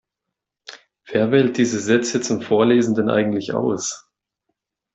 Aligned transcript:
Wer 1.05 1.31
wählt 1.31 1.57
diese 1.59 1.79
Sätze 1.79 2.21
zum 2.21 2.41
Vorlesen 2.41 2.95
denn 2.95 3.11
eigentlich 3.11 3.53
aus? 3.53 4.09